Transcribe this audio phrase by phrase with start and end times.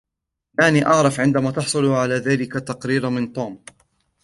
[0.53, 3.63] دعني أعرف عندما تحصل على ذلك التقرير من توم.